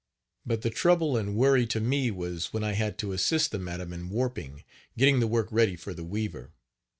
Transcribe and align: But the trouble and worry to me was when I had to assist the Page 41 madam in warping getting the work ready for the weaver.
But 0.47 0.63
the 0.63 0.71
trouble 0.71 1.15
and 1.15 1.35
worry 1.35 1.67
to 1.67 1.79
me 1.79 2.09
was 2.09 2.51
when 2.51 2.63
I 2.63 2.71
had 2.71 2.97
to 2.97 3.11
assist 3.11 3.51
the 3.51 3.59
Page 3.59 3.65
41 3.65 3.65
madam 3.89 3.93
in 3.93 4.09
warping 4.09 4.63
getting 4.97 5.19
the 5.19 5.27
work 5.27 5.47
ready 5.51 5.75
for 5.75 5.93
the 5.93 6.03
weaver. 6.03 6.53